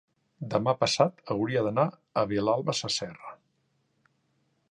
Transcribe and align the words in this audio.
demà 0.53 0.71
passat 0.83 1.21
hauria 1.35 1.61
d'anar 1.67 1.85
a 2.21 2.25
Vilalba 2.33 2.77
Sasserra. 2.79 3.37